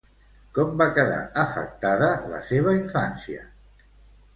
[0.55, 3.51] Com va quedar afectada la seva infància?